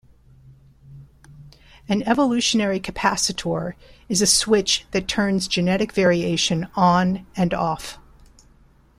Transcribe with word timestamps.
An 1.87 2.01
evolutionary 2.07 2.79
capacitor 2.79 3.73
is 4.09 4.19
a 4.19 4.25
switch 4.25 4.87
that 4.93 5.07
turns 5.07 5.47
genetic 5.47 5.91
variation 5.91 6.67
on 6.75 7.27
and 7.37 7.53
off. 7.53 7.99